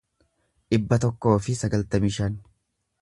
[0.73, 2.41] dhibba tokkoo fi sagaltamii shan